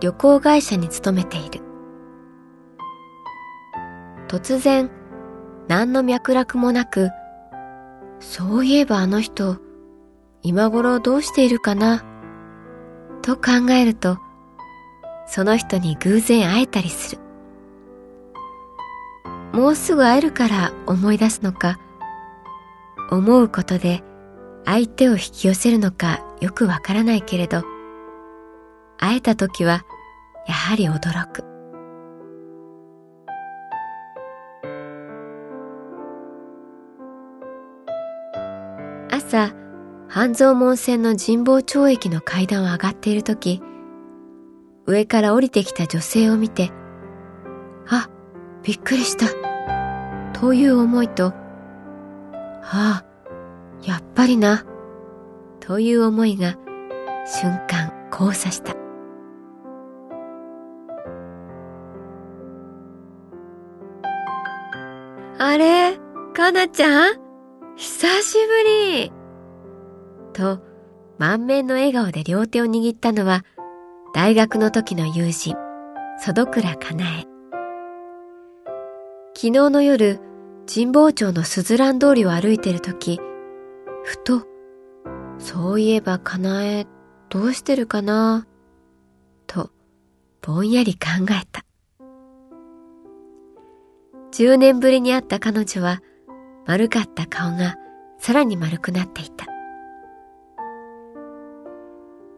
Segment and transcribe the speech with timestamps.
[0.00, 1.60] 旅行会社に勤めている。
[4.28, 4.90] 突然
[5.68, 7.10] 何の脈絡もなく
[8.20, 9.58] そういえばあの人
[10.42, 12.04] 今頃どうしているかな
[13.22, 14.18] と考えると
[15.26, 17.22] その人に偶然会えたりする。
[19.52, 21.78] もうすぐ会えるから思い出すのか
[23.10, 24.02] 思うことで
[24.64, 27.62] 相手を引き寄せるのかよくわからないけれど、
[28.98, 29.84] 会えた時は
[30.46, 31.44] やはり驚く。
[39.10, 39.52] 朝、
[40.08, 43.62] 半蔵門線の神保町駅の階段を上がっている時、
[44.86, 46.70] 上から降りてきた女性を見て、
[47.88, 48.08] あ、
[48.62, 49.26] びっくりした。
[50.38, 51.32] という思いと、
[52.62, 53.04] ああ、
[53.82, 54.64] やっぱりな、
[55.60, 56.56] という思いが
[57.26, 58.83] 瞬間交差した。
[65.46, 65.98] あれ？
[66.32, 67.20] かなちゃん？
[67.76, 69.12] 久しぶり
[70.32, 70.62] と、
[71.18, 73.44] 満面の笑顔で両手を握ったのは、
[74.14, 75.54] 大学の時の友人、
[76.18, 77.26] 曽戸倉かなえ。
[79.34, 80.18] 昨日の夜、
[80.66, 83.20] 神保町のすずらん通りを歩いてる時、
[84.02, 84.46] ふと、
[85.38, 86.86] そういえばかなえ
[87.28, 88.46] どうしてるかな？
[89.46, 89.68] と、
[90.40, 91.00] ぼんやり考
[91.30, 91.66] えた。
[94.34, 96.02] 10年ぶりに会った彼女は、
[96.66, 97.76] 丸かった顔が
[98.18, 99.46] さらに丸くなっていた。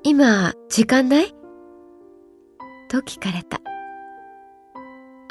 [0.03, 1.35] 今、時間ない？
[2.91, 3.63] と聞かれた。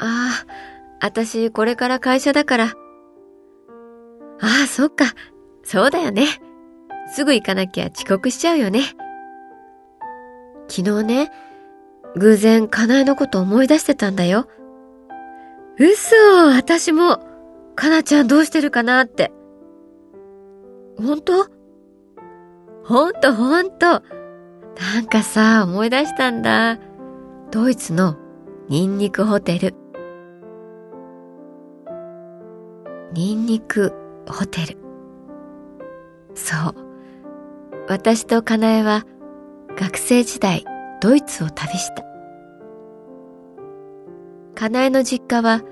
[0.00, 0.46] あ、
[1.00, 2.64] 私これから会社だから。
[2.64, 2.70] あ
[4.64, 5.04] あ、そっか。
[5.62, 6.26] そうだよね。
[7.12, 8.82] すぐ行かなきゃ遅刻しちゃうよね。
[10.66, 11.30] 昨日ね、
[12.16, 14.48] 偶然、かなえのこと思い出してたんだよ。
[15.78, 16.16] 嘘
[16.54, 17.20] 私も、
[17.74, 19.30] かなちゃんどうしてるかなって。
[20.96, 21.46] 本当？
[22.84, 23.86] ほんとほんと。
[23.86, 24.00] な
[25.00, 26.78] んかさ、思い出したんだ。
[27.50, 28.16] ドイツの
[28.68, 29.74] ニンニクホテル。
[33.12, 33.92] ニンニク
[34.26, 34.78] ホテル。
[36.34, 36.74] そう。
[37.88, 39.04] 私とかなえは
[39.76, 40.64] 学生時代
[41.02, 42.05] ドイツを旅した。
[44.56, 45.62] かなえの実家は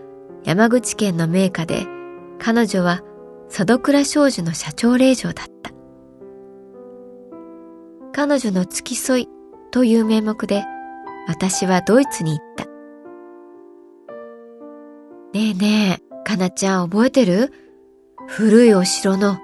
[0.45, 1.87] 山口県の名家で
[2.39, 3.01] 彼女は
[3.49, 5.71] 佐渡倉商事の社長令嬢だった。
[8.13, 9.29] 彼女の付き添い
[9.73, 10.65] という名目で
[11.27, 12.65] 私はドイツに行った。
[15.33, 17.53] ねえねえ、かなちゃん覚えてる？
[18.29, 19.39] 古いお城の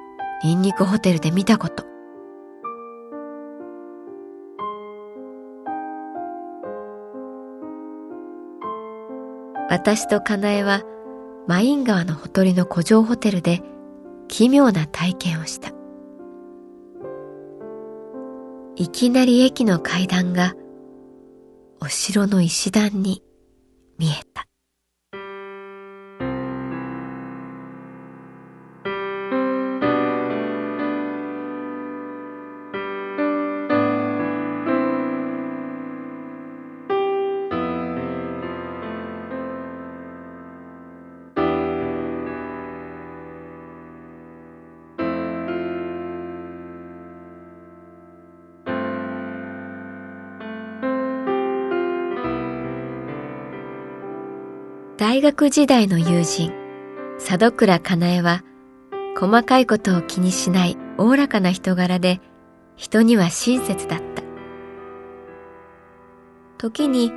[0.45, 1.90] ニンニクホテルで見たこと。
[9.82, 10.82] 私とかなえは
[11.49, 13.62] マイン川のほとりの古城ホテルで
[14.29, 15.71] 奇妙な体験をした。
[18.77, 20.55] いきなり駅の階段が
[21.81, 23.23] お城の石段に
[23.97, 24.50] 見えた。
[55.00, 56.52] 大学時代の友人、
[57.17, 58.44] 佐渡倉かなえは、
[59.19, 62.20] 細かいことを気にしないおおらかな人柄で、
[62.76, 64.23] 人には親切だった。
[66.58, 67.12] 時に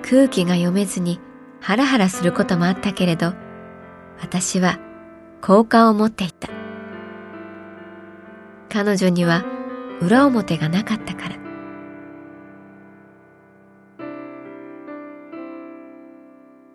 [0.00, 1.20] 空気が読めずに
[1.60, 3.34] ハラハラすることもあったけれど、
[4.18, 4.78] 私は
[5.42, 6.48] 好感を持っていた。
[8.70, 9.44] 彼女には
[10.00, 11.41] 裏表がなかったから。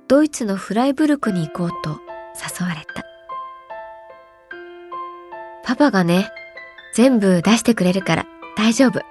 [0.09, 1.99] ドイツのフライブルクに行こうと
[2.59, 3.03] 誘われた。
[5.65, 6.29] パパがね、
[6.93, 8.25] 全部出してくれるから
[8.55, 9.01] 大丈夫。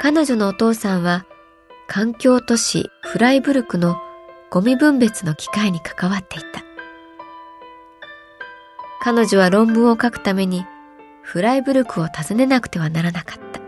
[0.00, 1.24] 彼女のお父さんは
[1.86, 3.96] 環境都市フライブルクの
[4.50, 6.64] ゴミ分別の機械に関わっていた。
[9.00, 10.66] 彼女は論文を書くために
[11.22, 13.60] フライブルクを訪ねなくてはならなかった。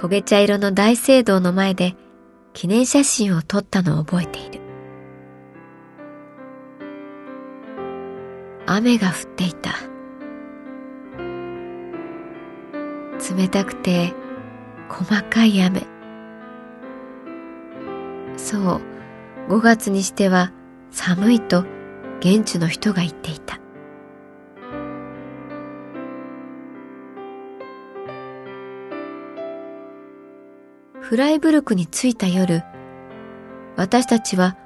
[0.00, 1.96] 焦げ茶色の大聖堂の前で
[2.56, 4.62] 記念写真を撮ったのを覚えている。
[8.64, 9.72] 雨が降っていた。
[13.36, 14.14] 冷たくて
[14.88, 15.82] 細かい雨。
[18.38, 18.80] そう、
[19.50, 20.50] 5月にしては
[20.90, 21.66] 寒いと
[22.20, 23.60] 現地の人が言っていた。
[31.08, 32.64] フライブルクに着いた夜、
[33.76, 34.56] 私たちは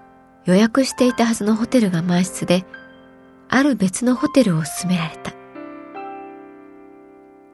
[0.46, 2.64] 予約していたはずのホテルが満室で、
[3.50, 5.34] ある別のホテルを勧められた。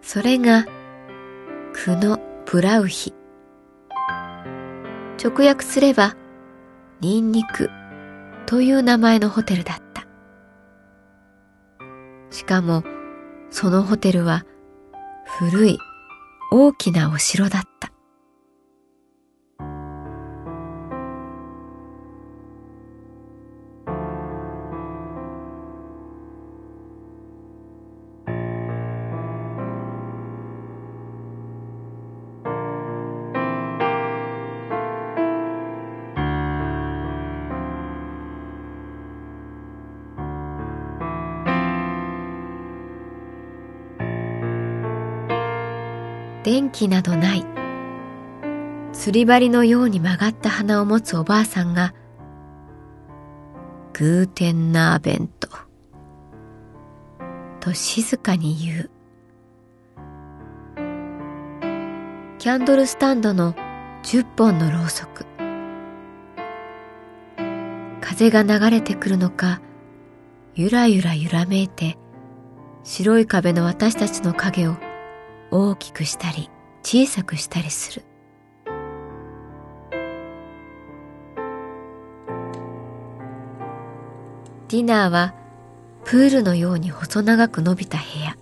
[0.02, 0.66] それが、
[1.72, 3.12] クノ・プラウヒ。
[5.20, 6.14] 直訳すれば、
[7.00, 7.68] ニンニク
[8.46, 10.06] という名前のホテルだった。
[12.30, 12.84] しかも、
[13.50, 14.44] そのホテルは
[15.40, 15.78] 古い
[16.52, 17.95] 大きなお城だった。
[46.46, 47.44] 電気などない。
[48.92, 51.92] 釣り針のように曲がった鼻を持つおばあさんが、
[53.92, 55.48] グーテンナーベント、
[57.58, 58.90] と静かに言う。
[62.38, 63.56] キャンドルスタンドの
[64.04, 65.26] 10本のろうそく。
[68.00, 69.60] 風が流れてくるのか、
[70.54, 71.98] ゆらゆら揺らめいて、
[72.84, 74.76] 白い壁の私たちの影を
[75.50, 76.50] 大きくしたり
[76.82, 78.04] 小さくしたりする。
[84.68, 85.34] ディナーは
[86.04, 88.36] プールのように細長く伸びた部屋。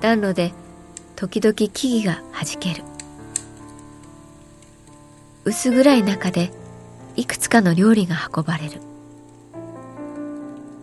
[0.00, 0.52] 暖炉で
[1.16, 2.84] 時々木々が弾ける。
[5.44, 6.50] 薄暗い中で
[7.16, 8.80] いくつかの料理が運ばれる。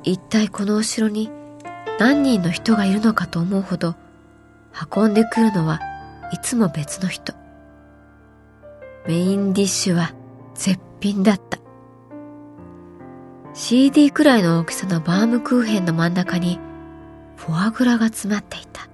[0.04, 1.32] 一体このお城に
[2.00, 3.96] 何人の人がいるのかと思うほど
[4.94, 5.80] 運んでくるのは
[6.34, 7.34] いつも別の人。
[9.08, 10.14] メインディッシュは
[10.54, 11.60] 絶品だった。
[13.54, 16.60] CD くらいの大きさのバームクーヘンの真ん中に
[17.38, 18.90] フォアグラが詰まっていた。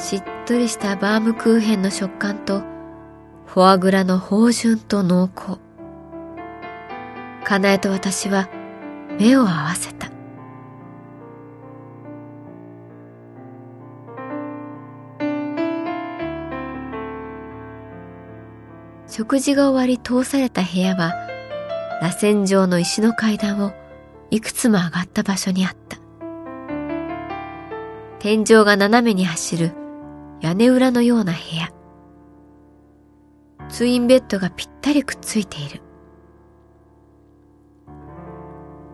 [0.00, 2.62] しっとりしたバームクーヘンの食感と
[3.46, 5.58] フォアグラの芳醇と濃厚。
[7.44, 8.48] かなえと私は
[9.18, 10.10] 目を合わせた。
[19.22, 21.14] 食事が終わり通された部屋は、
[22.00, 23.72] 螺旋状の石の階段を
[24.30, 25.98] いくつも上がった場所にあった。
[28.18, 29.74] 天井が斜めに走る
[30.40, 31.72] 屋根裏のような部屋。
[33.68, 35.80] ツインベッドがぴったりくっついている。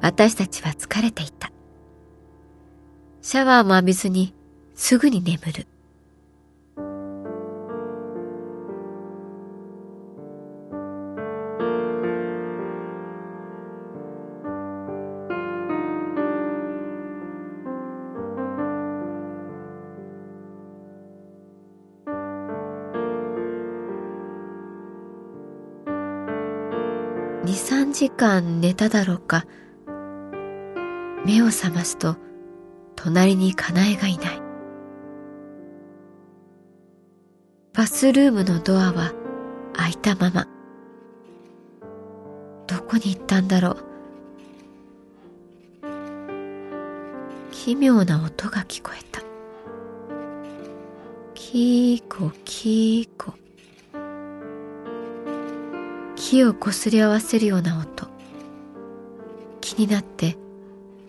[0.02, 1.50] 私たちは疲れていた。
[3.22, 4.34] シャワーも浴びずに
[4.74, 5.66] すぐに眠る。
[27.92, 29.46] 時間寝ただろうか。
[31.24, 32.16] 目を覚ますと、
[32.96, 34.42] 隣にかなえがいない。
[37.72, 39.12] バスルームのドアは
[39.72, 40.48] 開いたまま。
[42.66, 43.76] どこに行ったんだろう。
[47.50, 49.22] 奇妙な音が聞こえた。
[51.34, 53.34] キーコキーコ。
[56.30, 58.06] 木をこすり合わせるような音。
[59.62, 60.36] 気になって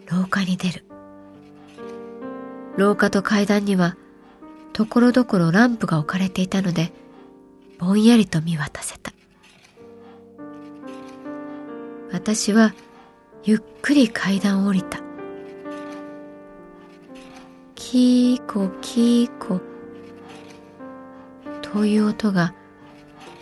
[0.09, 0.85] 廊下に出る。
[2.77, 3.97] 廊下と階段には
[4.71, 6.93] ところどころランプが置かれていたので、
[7.79, 9.11] ぼんやりと見渡せた。
[12.13, 12.73] 私は
[13.43, 15.01] ゆっくり階段を降りた。
[17.75, 19.59] キーコキーコ
[21.61, 22.53] という音が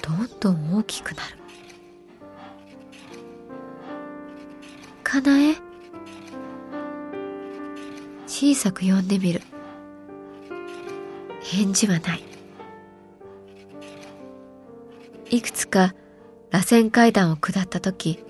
[0.01, 1.36] どんどん大きくなる。
[5.21, 5.55] かなえ？
[8.27, 9.41] 小さく呼んでみる。
[11.41, 12.23] 返事はない。
[15.31, 15.95] いくつか
[16.51, 18.23] 螺旋階段を下った時、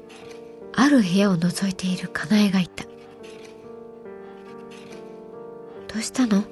[0.74, 2.86] ある部屋を覗いているかなえがいた。
[2.86, 2.90] ど
[6.00, 6.46] うしたの？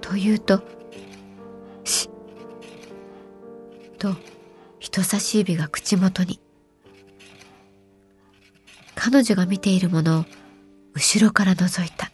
[0.00, 0.60] と言うと、
[1.84, 2.10] し
[3.98, 4.16] と
[4.80, 6.40] 人差し指が口元に。
[9.10, 10.24] 彼女が見ているものを
[10.94, 12.12] 後ろから覗いた。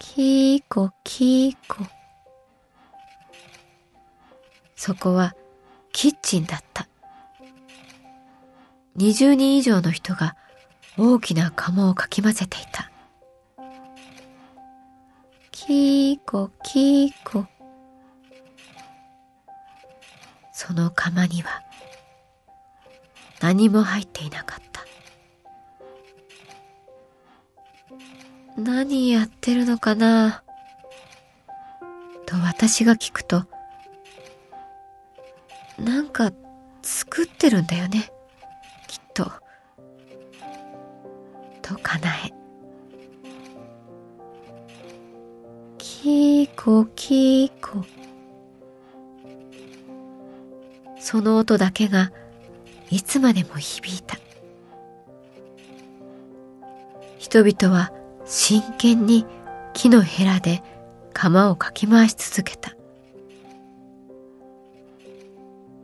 [0.00, 1.84] キーコキーコ。
[4.74, 5.36] そこは
[5.92, 6.88] キッチンだった。
[8.96, 10.34] 20人以上の人が
[10.98, 12.90] 大きな釜をかき混ぜていた。
[15.52, 17.46] キーコキーコ。
[20.52, 21.63] その釜には
[23.44, 24.86] 何も入っていなかった。
[28.58, 30.42] 何やってるのかな？
[32.24, 33.44] と私が聞くと、
[35.78, 36.32] なんか
[36.80, 38.10] 作ってるんだよね。
[38.86, 39.30] きっと。
[41.60, 42.30] とかなえ。
[45.76, 47.84] キーコキーコ。
[50.98, 52.10] その音だけが
[52.90, 54.16] いつまでも響いた。
[57.18, 57.92] 人々は
[58.24, 59.26] 真剣に
[59.72, 60.62] 木のヘラで
[61.12, 62.74] 釜をかき回し続けた。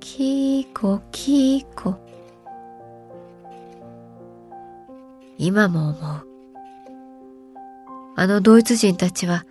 [0.00, 1.97] キーコキーコ。
[5.38, 6.26] 今も思う。
[8.16, 9.47] あのドイツ人たちは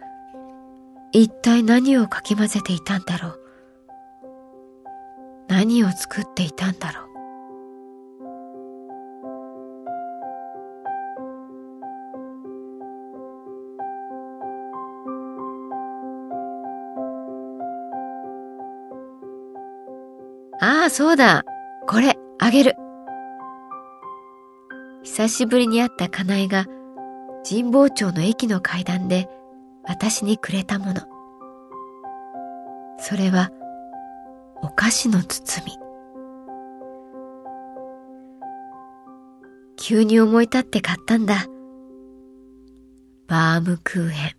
[1.12, 3.40] 一体何をかき混ぜていたんだろう。
[5.48, 7.09] 何を作っていたんだろう。
[20.90, 21.44] そうだ。
[21.88, 22.76] これ、あげる。
[25.04, 26.66] 久しぶりに会ったかなえが
[27.48, 29.30] 神保町の駅の階段で
[29.86, 31.02] 私にくれたもの。
[33.00, 33.50] それは
[34.62, 35.78] お菓子の包み。
[39.78, 41.46] 急に思い立って買ったんだ。
[43.28, 44.39] バームクーヘン。